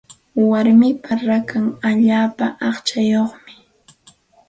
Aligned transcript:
Warmipa 0.49 1.11
rakan 1.27 1.65
allaapa 1.89 2.45
aqchayuqmi. 2.67 3.53